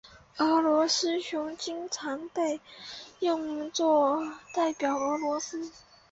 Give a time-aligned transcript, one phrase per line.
[0.37, 2.59] 俄罗斯熊经常被
[3.19, 4.19] 用作
[4.51, 5.71] 代表俄罗斯。